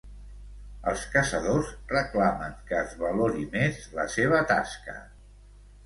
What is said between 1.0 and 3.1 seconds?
caçadors reclamen que es